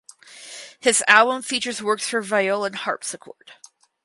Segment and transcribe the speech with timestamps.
[0.79, 3.51] His album features works for viola and harpsichord.